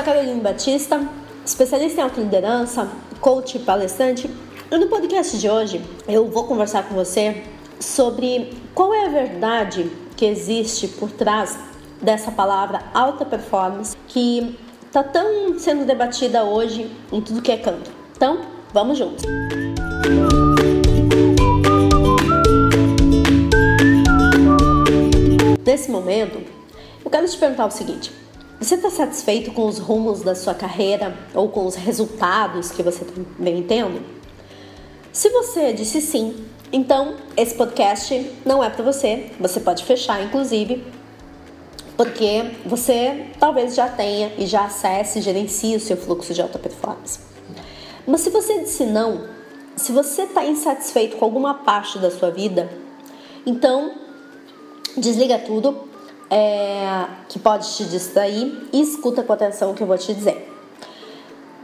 sou 0.00 0.02
a 0.02 0.02
Carolina 0.02 0.40
Batista, 0.40 1.06
especialista 1.44 2.00
em 2.00 2.04
autoliderança, 2.04 2.88
coach 3.20 3.56
e 3.56 3.60
palestrante. 3.60 4.30
E 4.70 4.78
no 4.78 4.86
podcast 4.86 5.36
de 5.36 5.48
hoje 5.48 5.82
eu 6.08 6.26
vou 6.26 6.44
conversar 6.44 6.88
com 6.88 6.94
você 6.94 7.42
sobre 7.78 8.50
qual 8.74 8.94
é 8.94 9.04
a 9.04 9.08
verdade 9.10 9.90
que 10.16 10.24
existe 10.24 10.88
por 10.88 11.10
trás 11.10 11.58
dessa 12.00 12.30
palavra 12.30 12.82
alta 12.94 13.26
performance 13.26 13.94
que 14.08 14.58
está 14.86 15.02
tão 15.02 15.58
sendo 15.58 15.84
debatida 15.84 16.44
hoje 16.44 16.90
em 17.12 17.20
tudo 17.20 17.42
que 17.42 17.52
é 17.52 17.58
canto. 17.58 17.90
Então, 18.16 18.40
vamos 18.72 18.96
juntos! 18.96 19.24
Nesse 25.66 25.90
momento, 25.90 26.40
eu 27.04 27.10
quero 27.10 27.28
te 27.28 27.36
perguntar 27.36 27.66
o 27.66 27.70
seguinte: 27.70 28.10
você 28.60 28.74
está 28.74 28.90
satisfeito 28.90 29.52
com 29.52 29.66
os 29.66 29.78
rumos 29.78 30.20
da 30.20 30.34
sua 30.34 30.52
carreira 30.52 31.16
ou 31.34 31.48
com 31.48 31.64
os 31.64 31.76
resultados 31.76 32.70
que 32.70 32.82
você 32.82 33.06
vem 33.38 33.62
tendo? 33.62 34.02
Se 35.10 35.30
você 35.30 35.72
disse 35.72 36.02
sim, 36.02 36.44
então 36.70 37.16
esse 37.34 37.54
podcast 37.54 38.30
não 38.44 38.62
é 38.62 38.68
para 38.68 38.84
você. 38.84 39.30
Você 39.40 39.60
pode 39.60 39.82
fechar, 39.82 40.22
inclusive, 40.22 40.84
porque 41.96 42.50
você 42.66 43.28
talvez 43.40 43.74
já 43.74 43.88
tenha 43.88 44.30
e 44.36 44.44
já 44.44 44.66
acesse 44.66 45.20
e 45.20 45.22
gerencie 45.22 45.74
o 45.74 45.80
seu 45.80 45.96
fluxo 45.96 46.34
de 46.34 46.42
alta 46.42 46.58
performance. 46.58 47.18
Mas 48.06 48.20
se 48.20 48.28
você 48.28 48.60
disse 48.60 48.84
não, 48.84 49.26
se 49.74 49.90
você 49.90 50.24
está 50.24 50.44
insatisfeito 50.44 51.16
com 51.16 51.24
alguma 51.24 51.54
parte 51.54 51.98
da 51.98 52.10
sua 52.10 52.30
vida, 52.30 52.70
então 53.46 53.92
desliga 54.98 55.38
tudo 55.38 55.89
é, 56.30 57.06
que 57.28 57.38
pode 57.38 57.74
te 57.76 57.84
distrair 57.84 58.68
e 58.72 58.80
escuta 58.80 59.22
com 59.22 59.32
atenção 59.32 59.72
o 59.72 59.74
que 59.74 59.82
eu 59.82 59.86
vou 59.86 59.98
te 59.98 60.14
dizer. 60.14 60.48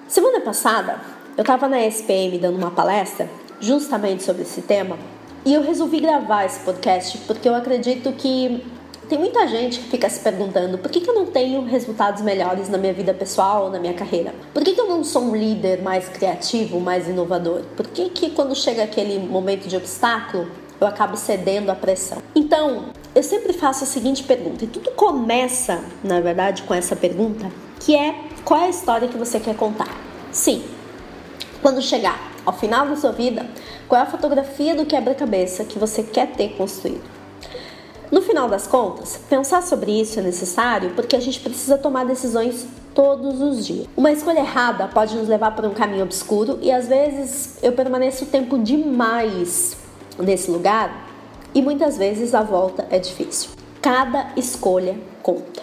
Semana 0.09 0.41
passada, 0.41 1.01
eu 1.37 1.43
estava 1.43 1.69
na 1.69 1.81
SPM 1.81 2.39
dando 2.39 2.57
uma 2.57 2.71
palestra 2.71 3.29
justamente 3.61 4.23
sobre 4.23 4.43
esse 4.43 4.63
tema 4.63 4.99
e 5.45 5.55
eu 5.55 5.63
resolvi 5.63 6.01
gravar 6.01 6.45
esse 6.45 6.61
podcast 6.61 7.19
porque 7.27 7.49
eu 7.49 7.55
acredito 7.55 8.13
que 8.13 8.65
tem 9.09 9.19
muita 9.19 9.47
gente 9.47 9.79
que 9.79 9.89
fica 9.89 10.09
se 10.09 10.19
perguntando 10.19 10.79
por 10.79 10.91
que, 10.91 11.01
que 11.01 11.09
eu 11.09 11.15
não 11.15 11.27
tenho 11.27 11.63
resultados 11.65 12.23
melhores 12.23 12.69
na 12.69 12.77
minha 12.77 12.93
vida 12.93 13.15
pessoal 13.15 13.71
na 13.71 13.79
minha 13.79 13.95
carreira? 13.95 14.35
Por 14.53 14.65
que, 14.65 14.75
que 14.75 14.81
eu 14.81 14.89
não 14.89 15.05
sou 15.05 15.23
um 15.23 15.37
líder 15.37 15.81
mais 15.83 16.09
criativo, 16.09 16.81
mais 16.81 17.09
inovador? 17.09 17.63
Por 17.77 17.87
que, 17.87 18.09
que 18.11 18.31
quando 18.31 18.55
chega 18.57 18.83
aquele 18.83 19.19
momento 19.19 19.69
de 19.69 19.77
obstáculo 19.77 20.49
eu 20.81 20.87
acabo 20.87 21.17
cedendo 21.17 21.71
à 21.71 21.75
pressão? 21.75 22.19
Então, 22.35 22.87
eu 23.17 23.23
sempre 23.23 23.55
faço 23.55 23.83
a 23.83 23.87
seguinte 23.87 24.23
pergunta, 24.25 24.67
e 24.67 24.69
tudo 24.69 24.91
começa, 24.91 25.83
na 26.05 26.21
verdade, 26.21 26.65
com 26.65 26.75
essa 26.75 26.95
pergunta, 26.95 27.51
que 27.81 27.97
é 27.97 28.15
qual 28.45 28.61
é 28.61 28.67
a 28.67 28.69
história 28.69 29.09
que 29.09 29.17
você 29.17 29.41
quer 29.41 29.57
contar? 29.57 29.89
Sim, 30.31 30.63
quando 31.63 31.81
chegar 31.81 32.31
ao 32.45 32.53
final 32.53 32.87
da 32.87 32.95
sua 32.95 33.13
vida, 33.13 33.47
qual 33.89 33.99
é 33.99 34.05
a 34.05 34.07
fotografia 34.07 34.75
do 34.75 34.85
quebra-cabeça 34.85 35.65
que 35.65 35.79
você 35.79 36.03
quer 36.03 36.33
ter 36.33 36.59
construído? 36.59 37.05
No 38.13 38.21
final 38.21 38.51
das 38.51 38.67
contas, 38.67 39.19
pensar 39.31 39.63
sobre 39.63 39.99
isso 39.99 40.21
é 40.21 40.23
necessário 40.23 40.91
porque 40.91 41.17
a 41.17 41.21
gente 41.21 41.41
precisa 41.41 41.79
tomar 41.79 42.05
decisões 42.05 42.67
todos 42.95 43.41
os 43.41 43.67
dias. 43.67 43.87
Uma 43.97 44.13
escolha 44.13 44.41
errada 44.41 44.89
pode 44.89 45.17
nos 45.17 45.27
levar 45.27 45.57
para 45.57 45.67
um 45.67 45.73
caminho 45.73 46.03
obscuro 46.03 46.59
e 46.61 46.71
às 46.71 46.87
vezes 46.87 47.57
eu 47.63 47.73
permaneço 47.73 48.27
tempo 48.27 48.59
demais 48.59 49.75
nesse 50.19 50.51
lugar 50.51 51.06
e 51.57 51.63
muitas 51.63 51.97
vezes 51.97 52.35
a 52.35 52.43
volta 52.43 52.87
é 52.91 52.99
difícil. 52.99 53.49
Cada 53.81 54.31
escolha 54.37 54.95
conta. 55.23 55.63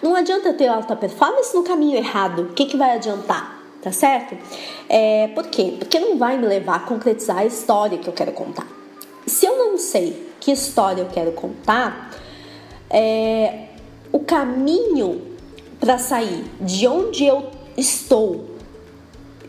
Não 0.00 0.14
adianta 0.14 0.52
ter 0.52 0.68
alta 0.68 0.94
performance 0.94 1.52
no 1.56 1.64
caminho 1.64 1.96
errado. 1.96 2.42
O 2.42 2.52
que, 2.52 2.66
que 2.66 2.76
vai 2.76 2.92
adiantar? 2.92 3.60
Tá 3.82 3.90
certo? 3.90 4.38
É, 4.88 5.26
por 5.34 5.48
quê? 5.48 5.74
Porque 5.76 5.98
não 5.98 6.16
vai 6.16 6.38
me 6.38 6.46
levar 6.46 6.76
a 6.76 6.80
concretizar 6.80 7.38
a 7.38 7.44
história 7.44 7.98
que 7.98 8.06
eu 8.06 8.12
quero 8.12 8.30
contar. 8.30 8.64
Se 9.26 9.44
eu 9.44 9.58
não 9.58 9.76
sei 9.76 10.30
que 10.38 10.52
história 10.52 11.02
eu 11.02 11.08
quero 11.08 11.32
contar, 11.32 12.12
é, 12.88 13.70
o 14.12 14.20
caminho 14.20 15.36
para 15.80 15.98
sair 15.98 16.44
de 16.60 16.86
onde 16.86 17.26
eu 17.26 17.50
estou 17.76 18.50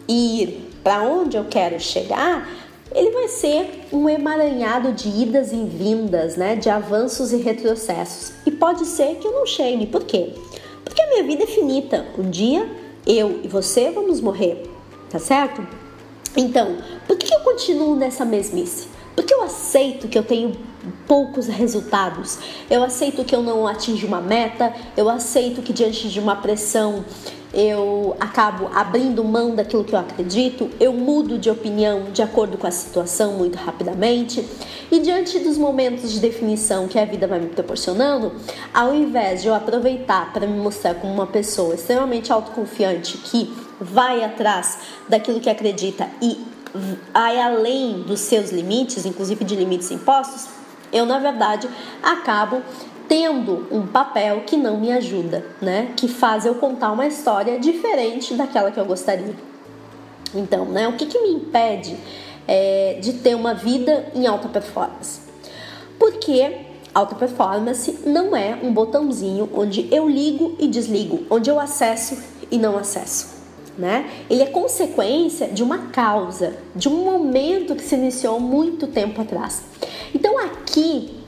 e 0.08 0.42
ir 0.42 0.72
para 0.84 1.04
onde 1.04 1.38
eu 1.38 1.46
quero 1.46 1.80
chegar 1.80 2.50
ele 2.94 3.12
vai 3.12 3.28
ser 3.28 3.86
um 3.92 4.10
emaranhado 4.10 4.92
de 4.92 5.10
idas 5.10 5.52
e 5.52 5.64
vindas, 5.64 6.36
né, 6.36 6.56
de 6.56 6.70
avanços 6.70 7.32
e 7.32 7.38
retrocessos. 7.38 8.34
E 8.46 8.52
pode 8.52 8.86
ser 8.86 9.16
que 9.16 9.28
eu 9.28 9.32
não 9.32 9.46
chegue. 9.46 9.86
Por 9.86 10.04
quê? 10.04 10.34
Porque 10.84 11.02
a 11.02 11.10
minha 11.10 11.24
vida 11.24 11.44
é 11.44 11.48
finita. 11.48 12.06
Um 12.18 12.30
dia 12.30 12.70
eu 13.06 13.42
e 13.44 13.48
você 13.48 13.92
vamos 13.92 14.22
morrer, 14.22 14.64
tá 15.10 15.20
certo? 15.20 15.66
Então, 16.36 16.78
por 17.08 17.18
que 17.18 17.34
eu 17.34 17.40
continuo 17.42 17.96
nessa 17.96 18.26
mesmice? 18.26 18.88
Porque 19.16 19.34
eu 19.34 19.44
aceito 19.44 20.08
que 20.08 20.18
eu 20.18 20.24
tenho 20.24 20.54
poucos 21.08 21.48
resultados. 21.48 22.40
Eu 22.70 22.84
aceito 22.84 23.24
que 23.26 23.36
eu 23.36 23.42
não 23.42 23.68
atinjo 23.68 24.08
uma 24.08 24.22
meta, 24.22 24.74
eu 24.96 25.10
aceito 25.10 25.62
que 25.62 25.74
diante 25.74 26.08
de 26.08 26.20
uma 26.20 26.36
pressão 26.36 27.04
eu 27.54 28.16
acabo 28.20 28.70
abrindo 28.74 29.24
mão 29.24 29.56
daquilo 29.56 29.84
que 29.84 29.94
eu 29.94 30.00
acredito, 30.00 30.70
eu 30.80 30.94
mudo 30.94 31.38
de 31.38 31.50
opinião 31.50 32.12
de 32.12 32.22
acordo 32.22 32.58
com 32.58 32.68
a 32.68 32.72
situação 32.72 33.34
muito 33.34 33.58
rapidamente. 33.58 34.48
E 34.92 35.00
diante 35.00 35.40
dos 35.40 35.58
momentos 35.58 36.12
de 36.12 36.20
definição 36.20 36.88
que 36.88 37.00
a 37.00 37.06
vida 37.06 37.28
vai 37.28 37.40
me 37.40 37.48
proporcionando, 37.48 38.32
ao 38.74 38.94
invés 38.94 39.42
de 39.42 39.48
eu 39.48 39.56
aproveitar 39.56 40.32
para 40.32 40.46
me 40.46 40.60
mostrar 40.60 40.96
como 40.96 41.14
uma 41.14 41.28
pessoa 41.28 41.76
extremamente 41.76 42.32
autoconfiante 42.32 43.18
que 43.18 43.54
vai 43.80 44.24
atrás 44.24 44.80
daquilo 45.08 45.40
que 45.40 45.50
acredita 45.50 46.08
e 46.22 46.44
vai 47.14 47.40
além 47.40 48.02
dos 48.02 48.20
seus 48.20 48.52
limites, 48.52 49.06
inclusive 49.06 49.44
de 49.44 49.56
limites 49.56 49.90
impostos, 49.90 50.48
eu 50.92 51.06
na 51.06 51.20
verdade 51.20 51.68
acabo 52.02 52.62
tendo 53.10 53.68
um 53.72 53.88
papel 53.88 54.44
que 54.46 54.56
não 54.56 54.80
me 54.80 54.92
ajuda, 54.92 55.44
né? 55.60 55.92
Que 55.98 56.08
faz 56.08 56.46
eu 56.46 56.56
contar 56.56 56.92
uma 56.92 57.08
história 57.08 57.60
diferente 57.60 58.36
daquela 58.36 58.70
que 58.70 58.80
eu 58.80 58.86
gostaria. 58.86 59.34
Então, 60.34 60.66
né? 60.66 60.88
O 60.88 60.94
que, 60.94 61.08
que 61.08 61.20
me 61.20 61.32
impede 61.32 61.98
é, 62.48 63.00
de 63.02 63.14
ter 63.14 63.36
uma 63.36 63.56
vida 63.56 64.12
em 64.14 64.28
alta 64.28 64.48
performance? 64.48 65.22
Porque 65.98 66.56
alta 66.94 67.16
performance 67.16 68.00
não 68.06 68.36
é 68.36 68.58
um 68.62 68.72
botãozinho 68.72 69.50
onde 69.56 69.88
eu 69.92 70.08
ligo 70.08 70.56
e 70.60 70.68
desligo, 70.68 71.26
onde 71.32 71.50
eu 71.50 71.60
acesso 71.60 72.16
e 72.52 72.60
não 72.60 72.78
acesso. 72.78 73.40
Né? 73.76 74.10
Ele 74.30 74.44
é 74.44 74.46
consequência 74.46 75.48
de 75.48 75.64
uma 75.64 75.88
causa, 75.88 76.58
de 76.76 76.88
um 76.88 77.06
momento 77.06 77.76
que 77.76 77.82
se 77.82 77.96
iniciou 77.96 78.40
muito 78.40 78.88
tempo 78.88 79.22
atrás. 79.22 79.64
Então 80.14 80.38
aqui 80.38 81.19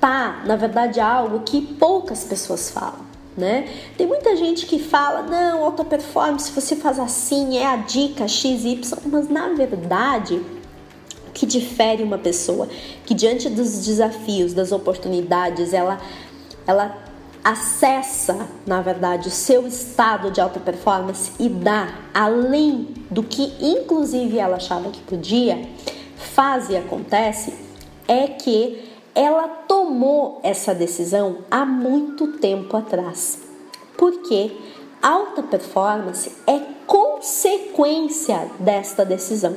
tá, 0.00 0.42
na 0.46 0.56
verdade, 0.56 0.98
algo 0.98 1.40
que 1.40 1.60
poucas 1.60 2.24
pessoas 2.24 2.70
falam. 2.70 3.10
Né? 3.36 3.68
Tem 3.96 4.06
muita 4.06 4.36
gente 4.36 4.66
que 4.66 4.78
fala, 4.78 5.22
não, 5.22 5.64
alta 5.64 5.84
performance, 5.84 6.50
você 6.50 6.74
faz 6.74 6.98
assim, 6.98 7.56
é 7.56 7.66
a 7.66 7.76
dica 7.76 8.26
XY, 8.26 8.80
mas 9.06 9.28
na 9.28 9.50
verdade, 9.50 10.42
o 11.28 11.30
que 11.32 11.46
difere 11.46 12.02
uma 12.02 12.18
pessoa 12.18 12.68
que 13.06 13.14
diante 13.14 13.48
dos 13.48 13.84
desafios, 13.84 14.52
das 14.52 14.72
oportunidades, 14.72 15.72
ela, 15.72 16.00
ela 16.66 16.98
acessa, 17.42 18.48
na 18.66 18.82
verdade, 18.82 19.28
o 19.28 19.30
seu 19.30 19.66
estado 19.66 20.30
de 20.30 20.40
alta 20.40 20.60
performance 20.60 21.32
e 21.38 21.48
dá 21.48 21.94
além 22.12 22.88
do 23.10 23.22
que 23.22 23.54
inclusive 23.60 24.38
ela 24.38 24.56
achava 24.56 24.90
que 24.90 25.00
podia, 25.00 25.66
faz 26.16 26.68
e 26.68 26.76
acontece, 26.76 27.54
é 28.06 28.26
que 28.26 28.89
ela 29.14 29.48
tomou 29.48 30.40
essa 30.42 30.74
decisão 30.74 31.38
há 31.50 31.64
muito 31.64 32.38
tempo 32.38 32.76
atrás. 32.76 33.40
Porque 33.96 34.52
alta 35.02 35.42
performance 35.42 36.32
é 36.46 36.60
consequência 36.86 38.50
desta 38.58 39.04
decisão. 39.04 39.54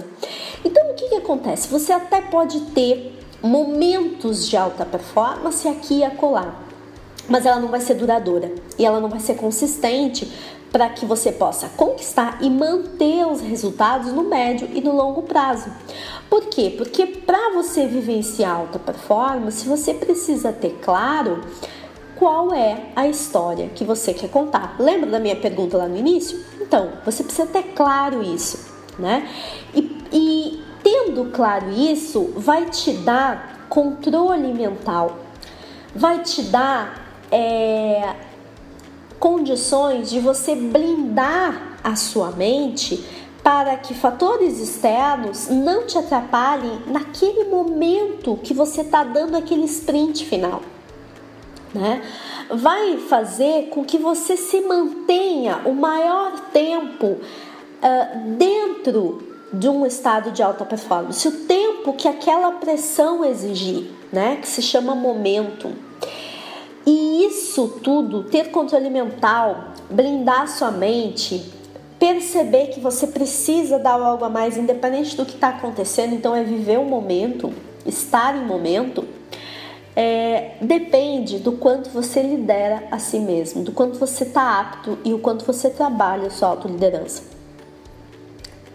Então, 0.63 0.91
o 0.91 0.93
que, 0.95 1.09
que 1.09 1.15
acontece? 1.15 1.67
Você 1.69 1.91
até 1.91 2.21
pode 2.21 2.59
ter 2.71 3.19
momentos 3.41 4.47
de 4.47 4.55
alta 4.55 4.85
performance 4.85 5.67
aqui 5.67 5.99
e 5.99 6.03
acolá, 6.03 6.55
mas 7.27 7.45
ela 7.45 7.59
não 7.59 7.67
vai 7.67 7.81
ser 7.81 7.95
duradoura 7.95 8.51
e 8.77 8.85
ela 8.85 8.99
não 8.99 9.09
vai 9.09 9.19
ser 9.19 9.35
consistente 9.35 10.31
para 10.73 10.89
que 10.89 11.05
você 11.05 11.31
possa 11.31 11.69
conquistar 11.77 12.39
e 12.41 12.49
manter 12.49 13.27
os 13.27 13.41
resultados 13.41 14.11
no 14.11 14.23
médio 14.23 14.67
e 14.73 14.81
no 14.81 14.95
longo 14.95 15.21
prazo. 15.21 15.71
Por 16.27 16.47
quê? 16.47 16.73
Porque 16.75 17.05
para 17.05 17.51
você 17.53 17.85
vivenciar 17.85 18.55
alta 18.55 18.79
performance, 18.79 19.69
você 19.69 19.93
precisa 19.93 20.51
ter 20.51 20.79
claro 20.81 21.41
qual 22.15 22.51
é 22.55 22.85
a 22.95 23.07
história 23.07 23.69
que 23.69 23.83
você 23.83 24.15
quer 24.15 24.29
contar. 24.29 24.75
Lembra 24.79 25.11
da 25.11 25.19
minha 25.19 25.35
pergunta 25.35 25.77
lá 25.77 25.87
no 25.87 25.95
início? 25.95 26.43
Então, 26.59 26.93
você 27.05 27.23
precisa 27.23 27.45
ter 27.47 27.63
claro 27.75 28.23
isso, 28.23 28.73
né? 28.97 29.29
E, 29.75 29.95
e 30.11 30.63
tendo 30.81 31.25
claro 31.31 31.69
isso, 31.69 32.33
vai 32.35 32.65
te 32.65 32.93
dar 32.93 33.67
controle 33.69 34.51
mental, 34.51 35.19
vai 35.95 36.23
te 36.23 36.41
dar 36.41 37.03
é, 37.31 38.15
condições 39.23 40.09
de 40.09 40.19
você 40.19 40.53
blindar 40.53 41.77
a 41.81 41.95
sua 41.95 42.31
mente 42.31 43.01
para 43.41 43.77
que 43.77 43.93
fatores 43.93 44.59
externos 44.59 45.47
não 45.47 45.87
te 45.87 45.97
atrapalhem 45.97 46.81
naquele 46.87 47.45
momento 47.45 48.37
que 48.43 48.53
você 48.53 48.81
está 48.81 49.01
dando 49.01 49.37
aquele 49.37 49.63
sprint 49.63 50.25
final. 50.25 50.61
Né? 51.73 52.03
Vai 52.51 52.97
fazer 52.97 53.69
com 53.69 53.85
que 53.85 53.97
você 53.97 54.35
se 54.35 54.59
mantenha 54.59 55.61
o 55.63 55.73
maior 55.73 56.37
tempo 56.51 57.07
uh, 57.07 58.35
dentro 58.37 59.25
de 59.53 59.69
um 59.69 59.85
estado 59.85 60.31
de 60.31 60.43
alta 60.43 60.65
performance, 60.65 61.25
o 61.25 61.45
tempo 61.45 61.93
que 61.93 62.09
aquela 62.09 62.51
pressão 62.51 63.23
exigir, 63.23 63.89
né? 64.11 64.37
que 64.41 64.49
se 64.49 64.61
chama 64.61 64.93
momento. 64.93 65.71
Isso 67.53 67.67
tudo, 67.83 68.23
ter 68.23 68.49
controle 68.49 68.89
mental, 68.89 69.73
blindar 69.87 70.49
sua 70.49 70.71
mente, 70.71 71.53
perceber 71.99 72.69
que 72.69 72.79
você 72.79 73.05
precisa 73.05 73.77
dar 73.77 74.01
algo 74.01 74.25
a 74.25 74.29
mais, 74.29 74.57
independente 74.57 75.15
do 75.15 75.23
que 75.23 75.35
está 75.35 75.49
acontecendo, 75.49 76.15
então 76.15 76.35
é 76.35 76.43
viver 76.43 76.79
o 76.79 76.83
momento, 76.83 77.53
estar 77.85 78.35
em 78.35 78.43
momento, 78.43 79.07
é, 79.95 80.55
depende 80.61 81.37
do 81.37 81.51
quanto 81.51 81.91
você 81.91 82.23
lidera 82.23 82.85
a 82.89 82.97
si 82.97 83.19
mesmo, 83.19 83.61
do 83.61 83.71
quanto 83.71 83.99
você 83.99 84.23
está 84.23 84.59
apto 84.59 84.97
e 85.05 85.13
o 85.13 85.19
quanto 85.19 85.45
você 85.45 85.69
trabalha 85.69 86.29
a 86.29 86.31
sua 86.31 86.47
autoliderança. 86.47 87.21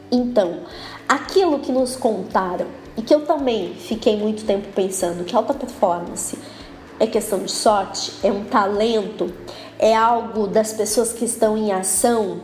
Então, 0.09 0.61
aquilo 1.09 1.59
que 1.59 1.73
nos 1.73 1.97
contaram 1.97 2.67
e 2.97 3.03
que 3.03 3.13
eu 3.13 3.27
também 3.27 3.75
fiquei 3.75 4.17
muito 4.17 4.45
tempo 4.45 4.69
pensando 4.73 5.25
que 5.25 5.35
alta 5.35 5.53
performance 5.53 6.39
é 7.01 7.07
questão 7.07 7.39
de 7.41 7.53
sorte, 7.53 8.13
é 8.23 8.33
um 8.33 8.45
talento, 8.45 9.33
é 9.79 9.95
algo 9.95 10.47
das 10.47 10.73
pessoas 10.73 11.13
que 11.13 11.25
estão 11.25 11.57
em 11.57 11.73
ação, 11.73 12.41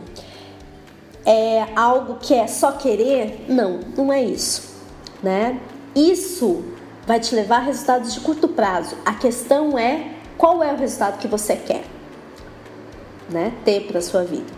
é 1.25 1.67
algo 1.75 2.15
que 2.15 2.33
é 2.33 2.47
só 2.47 2.71
querer? 2.73 3.45
Não, 3.47 3.79
não 3.97 4.13
é 4.13 4.23
isso, 4.23 4.75
né? 5.21 5.59
Isso 5.95 6.63
vai 7.05 7.19
te 7.19 7.33
levar 7.35 7.57
a 7.57 7.61
resultados 7.61 8.13
de 8.13 8.19
curto 8.19 8.47
prazo. 8.47 8.95
A 9.05 9.13
questão 9.13 9.77
é 9.77 10.11
qual 10.37 10.63
é 10.63 10.71
o 10.73 10.77
resultado 10.77 11.17
que 11.19 11.27
você 11.27 11.55
quer, 11.55 11.83
né? 13.29 13.53
Ter 13.63 13.87
para 13.87 14.01
sua 14.01 14.23
vida. 14.23 14.53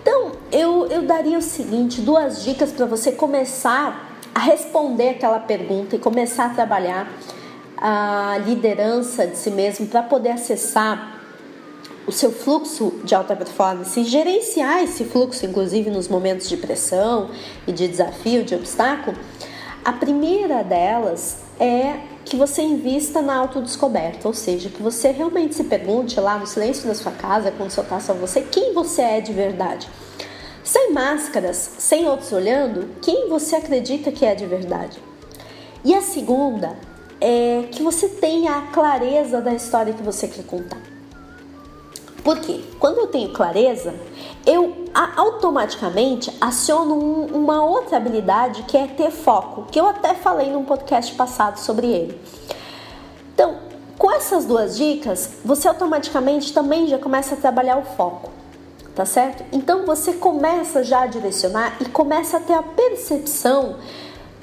Então, 0.00 0.32
eu, 0.50 0.86
eu 0.86 1.02
daria 1.02 1.36
o 1.36 1.42
seguinte, 1.42 2.00
duas 2.00 2.44
dicas 2.44 2.72
para 2.72 2.86
você 2.86 3.12
começar 3.12 4.18
a 4.34 4.40
responder 4.40 5.10
aquela 5.10 5.40
pergunta 5.40 5.96
e 5.96 5.98
começar 5.98 6.46
a 6.46 6.50
trabalhar 6.50 7.10
a 7.80 8.38
liderança 8.44 9.26
de 9.26 9.36
si 9.36 9.50
mesmo 9.50 9.86
para 9.86 10.02
poder 10.02 10.30
acessar 10.30 11.20
o 12.06 12.12
seu 12.12 12.32
fluxo 12.32 13.00
de 13.04 13.14
alta 13.14 13.36
performance 13.36 14.00
e 14.00 14.04
gerenciar 14.04 14.82
esse 14.82 15.04
fluxo, 15.04 15.44
inclusive 15.44 15.90
nos 15.90 16.08
momentos 16.08 16.48
de 16.48 16.56
pressão 16.56 17.30
e 17.66 17.72
de 17.72 17.86
desafio, 17.86 18.42
de 18.42 18.54
obstáculo, 18.54 19.16
a 19.84 19.92
primeira 19.92 20.64
delas 20.64 21.38
é 21.60 22.00
que 22.24 22.36
você 22.36 22.62
invista 22.62 23.22
na 23.22 23.36
autodescoberta, 23.36 24.26
ou 24.26 24.34
seja, 24.34 24.68
que 24.68 24.82
você 24.82 25.10
realmente 25.10 25.54
se 25.54 25.64
pergunte 25.64 26.18
lá 26.20 26.38
no 26.38 26.46
silêncio 26.46 26.86
da 26.86 26.94
sua 26.94 27.12
casa, 27.12 27.50
quando 27.50 27.70
só 27.70 27.82
está 27.82 28.00
só 28.00 28.12
você, 28.12 28.42
quem 28.42 28.74
você 28.74 29.02
é 29.02 29.20
de 29.20 29.32
verdade. 29.32 29.88
Sem 30.62 30.92
máscaras, 30.92 31.56
sem 31.78 32.06
outros 32.06 32.32
olhando, 32.32 32.90
quem 33.00 33.28
você 33.28 33.56
acredita 33.56 34.12
que 34.12 34.26
é 34.26 34.34
de 34.34 34.44
verdade. 34.44 34.98
E 35.84 35.94
a 35.94 36.02
segunda 36.02 36.76
é 37.20 37.68
que 37.70 37.82
você 37.82 38.08
tenha 38.08 38.56
a 38.56 38.62
clareza 38.68 39.40
da 39.40 39.52
história 39.52 39.92
que 39.92 40.02
você 40.02 40.28
quer 40.28 40.44
contar. 40.44 40.80
Por 42.22 42.38
quê? 42.40 42.60
Quando 42.78 42.98
eu 42.98 43.06
tenho 43.06 43.32
clareza, 43.32 43.94
eu 44.44 44.84
automaticamente 45.16 46.30
aciono 46.40 46.94
um, 46.94 47.26
uma 47.26 47.64
outra 47.64 47.96
habilidade 47.96 48.64
que 48.64 48.76
é 48.76 48.86
ter 48.86 49.10
foco, 49.10 49.66
que 49.70 49.78
eu 49.78 49.86
até 49.86 50.14
falei 50.14 50.50
num 50.50 50.64
podcast 50.64 51.14
passado 51.14 51.58
sobre 51.58 51.86
ele. 51.86 52.20
Então, 53.32 53.56
com 53.96 54.12
essas 54.12 54.44
duas 54.44 54.76
dicas, 54.76 55.30
você 55.44 55.68
automaticamente 55.68 56.52
também 56.52 56.86
já 56.86 56.98
começa 56.98 57.34
a 57.34 57.38
trabalhar 57.38 57.78
o 57.78 57.82
foco, 57.82 58.30
tá 58.94 59.04
certo? 59.04 59.44
Então 59.52 59.86
você 59.86 60.12
começa 60.12 60.84
já 60.84 61.02
a 61.02 61.06
direcionar 61.06 61.76
e 61.80 61.86
começa 61.86 62.36
a 62.36 62.40
ter 62.40 62.54
a 62.54 62.62
percepção 62.62 63.76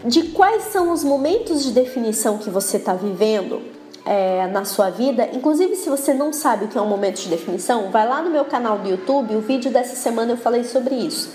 de 0.06 0.24
quais 0.30 0.66
são 0.66 0.92
os 0.92 1.04
momentos 1.04 1.63
de 1.63 1.72
definição 1.72 2.38
que 2.38 2.50
você 2.50 2.78
está 2.78 2.94
vivendo 2.94 3.62
é, 4.06 4.46
na 4.48 4.63
sua 4.63 4.92
vida. 4.92 5.28
Inclusive, 5.34 5.75
se 5.75 5.90
você 5.90 6.13
não 6.13 6.31
sabe 6.31 6.66
o 6.66 6.68
que 6.68 6.78
é 6.78 6.81
um 6.81 6.88
momento 6.88 7.22
de 7.22 7.28
definição, 7.28 7.90
vai 7.90 8.07
lá 8.07 8.22
no 8.22 8.30
meu 8.30 8.46
canal 8.46 8.78
do 8.78 8.88
YouTube, 8.88 9.36
o 9.36 9.42
vídeo 9.42 9.72
dessa 9.72 9.96
semana 9.96 10.34
eu 10.34 10.38
falei 10.38 10.63
sobre 10.63 10.94
isso. 10.94 11.34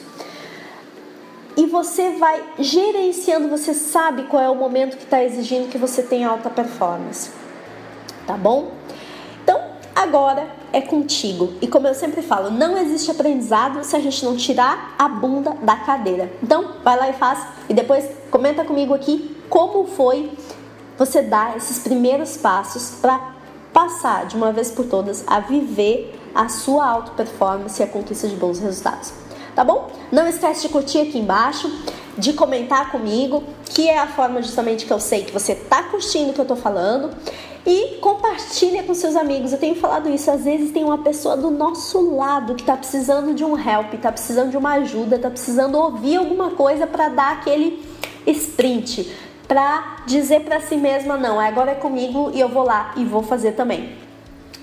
E 1.56 1.66
você 1.66 2.12
vai 2.12 2.42
gerenciando, 2.60 3.48
você 3.48 3.74
sabe 3.74 4.22
qual 4.24 4.42
é 4.42 4.48
o 4.48 4.54
momento 4.54 4.96
que 4.96 5.02
está 5.02 5.22
exigindo 5.22 5.68
que 5.68 5.76
você 5.76 6.02
tenha 6.02 6.28
alta 6.28 6.48
performance. 6.48 7.32
Tá 8.24 8.36
bom? 8.36 8.70
Então, 9.42 9.60
agora 9.94 10.59
é 10.72 10.80
contigo. 10.80 11.52
E 11.60 11.66
como 11.66 11.86
eu 11.86 11.94
sempre 11.94 12.22
falo, 12.22 12.50
não 12.50 12.76
existe 12.76 13.10
aprendizado 13.10 13.82
se 13.84 13.94
a 13.96 14.00
gente 14.00 14.24
não 14.24 14.36
tirar 14.36 14.94
a 14.98 15.08
bunda 15.08 15.56
da 15.62 15.76
cadeira. 15.76 16.32
Então, 16.42 16.76
vai 16.82 16.96
lá 16.96 17.08
e 17.08 17.12
faz. 17.14 17.46
E 17.68 17.74
depois 17.74 18.08
comenta 18.30 18.64
comigo 18.64 18.94
aqui 18.94 19.36
como 19.48 19.86
foi 19.86 20.30
você 21.00 21.22
dá 21.22 21.54
esses 21.56 21.78
primeiros 21.78 22.36
passos 22.36 22.98
para 23.00 23.32
passar 23.72 24.26
de 24.26 24.36
uma 24.36 24.52
vez 24.52 24.70
por 24.70 24.84
todas 24.84 25.24
a 25.26 25.40
viver 25.40 26.14
a 26.34 26.48
sua 26.50 26.86
auto 26.86 27.12
performance 27.12 27.80
e 27.80 27.82
a 27.82 27.86
conquista 27.86 28.28
de 28.28 28.36
bons 28.36 28.58
resultados. 28.58 29.12
Tá 29.54 29.64
bom? 29.64 29.90
Não 30.12 30.26
esquece 30.28 30.62
de 30.62 30.68
curtir 30.68 31.00
aqui 31.00 31.18
embaixo, 31.18 31.70
de 32.18 32.34
comentar 32.34 32.92
comigo, 32.92 33.42
que 33.64 33.88
é 33.88 33.98
a 33.98 34.08
forma 34.08 34.42
justamente 34.42 34.84
que 34.84 34.92
eu 34.92 35.00
sei 35.00 35.24
que 35.24 35.32
você 35.32 35.54
tá 35.54 35.84
curtindo 35.84 36.32
o 36.32 36.34
que 36.34 36.40
eu 36.40 36.44
tô 36.44 36.54
falando. 36.54 37.10
E 37.66 37.98
compartilha 38.00 38.82
com 38.82 38.94
seus 38.94 39.16
amigos. 39.16 39.52
Eu 39.52 39.58
tenho 39.58 39.74
falado 39.74 40.08
isso, 40.08 40.30
às 40.30 40.44
vezes 40.44 40.72
tem 40.72 40.84
uma 40.84 40.98
pessoa 40.98 41.36
do 41.36 41.50
nosso 41.50 42.16
lado 42.16 42.54
que 42.54 42.64
tá 42.64 42.76
precisando 42.76 43.34
de 43.34 43.44
um 43.44 43.58
help, 43.58 43.94
tá 44.00 44.10
precisando 44.10 44.50
de 44.50 44.56
uma 44.56 44.72
ajuda, 44.74 45.18
tá 45.18 45.30
precisando 45.30 45.76
ouvir 45.76 46.16
alguma 46.16 46.50
coisa 46.50 46.86
para 46.86 47.08
dar 47.08 47.32
aquele 47.32 47.84
sprint 48.26 49.10
para 49.50 49.96
dizer 50.06 50.42
para 50.42 50.60
si 50.60 50.76
mesma 50.76 51.16
não, 51.16 51.40
agora 51.40 51.72
é 51.72 51.74
comigo 51.74 52.30
e 52.32 52.38
eu 52.38 52.48
vou 52.48 52.62
lá 52.62 52.92
e 52.96 53.04
vou 53.04 53.20
fazer 53.20 53.50
também. 53.52 53.96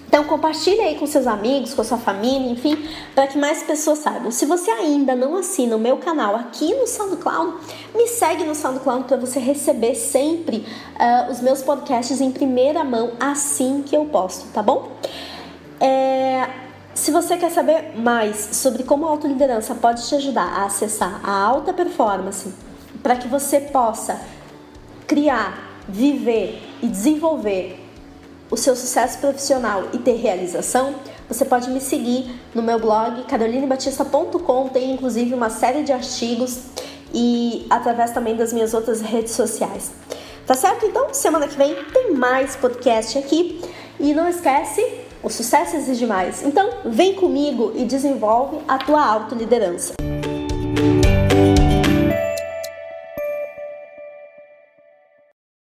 Então 0.08 0.24
compartilhe 0.24 0.80
aí 0.80 0.96
com 0.96 1.06
seus 1.06 1.28
amigos, 1.28 1.74
com 1.74 1.84
sua 1.84 1.98
família, 1.98 2.50
enfim, 2.50 2.88
para 3.14 3.28
que 3.28 3.38
mais 3.38 3.62
pessoas 3.64 4.00
saibam. 4.00 4.32
Se 4.32 4.46
você 4.46 4.72
ainda 4.72 5.14
não 5.16 5.36
assina 5.36 5.76
o 5.76 5.80
meu 5.80 5.98
canal 5.98 6.36
aqui 6.36 6.74
no 6.74 6.88
SoundCloud, 6.88 7.58
me 7.94 8.08
segue 8.08 8.46
no 8.46 8.56
SoundCloud 8.56 9.04
para 9.04 9.18
você 9.18 9.40
receber 9.40 9.96
sempre 9.96 10.66
uh, 10.96 11.32
os 11.32 11.42
meus 11.42 11.62
podcasts 11.62 12.22
em 12.22 12.32
primeira 12.32 12.84
mão 12.84 13.12
assim 13.20 13.84
que 13.86 13.96
eu 13.96 14.06
posto, 14.06 14.48
tá 14.54 14.64
bom? 14.64 14.92
É, 15.80 16.50
se 16.96 17.12
você 17.12 17.38
quer 17.38 17.52
saber 17.52 17.98
mais 17.98 18.50
sobre 18.54 18.84
como 18.84 19.06
a 19.06 19.10
autoliderança 19.10 19.76
pode 19.76 20.08
te 20.08 20.16
ajudar 20.16 20.48
a 20.48 20.66
acessar 20.66 21.20
a 21.24 21.32
alta 21.32 21.74
performance 21.74 22.52
para 23.04 23.18
que 23.18 23.28
você 23.28 23.60
possa 23.60 24.20
criar, 25.06 25.84
viver 25.88 26.62
e 26.82 26.88
desenvolver 26.88 27.87
o 28.50 28.58
seu 28.58 28.76
sucesso 28.76 29.18
profissional 29.20 29.84
e 29.94 29.98
ter 29.98 30.16
realização, 30.16 30.96
você 31.28 31.44
pode 31.44 31.70
me 31.70 31.82
seguir 31.82 32.30
no 32.56 32.62
meu 32.62 32.80
blog 32.80 33.24
carolinebatista.com, 33.24 34.70
tem 34.70 34.92
inclusive 34.92 35.34
uma 35.34 35.50
série 35.50 35.84
de 35.84 35.92
artigos 35.92 36.60
e 37.14 37.66
através 37.70 38.12
também 38.12 38.36
das 38.36 38.54
minhas 38.54 38.74
outras 38.74 39.02
redes 39.02 39.34
sociais. 39.34 39.92
Tá 40.46 40.54
certo? 40.54 40.86
Então, 40.86 41.14
semana 41.14 41.48
que 41.48 41.58
vem 41.58 41.76
tem 41.94 42.14
mais 42.14 42.56
podcast 42.56 43.18
aqui 43.18 43.62
e 44.00 44.14
não 44.14 44.30
esquece, 44.30 44.82
o 45.22 45.30
sucesso 45.30 45.76
exige 45.76 46.06
mais. 46.06 46.42
Então, 46.42 46.70
vem 46.86 47.16
comigo 47.16 47.74
e 47.76 47.84
desenvolve 47.84 48.60
a 48.68 48.78
tua 48.78 49.06
autoliderança. 49.06 50.07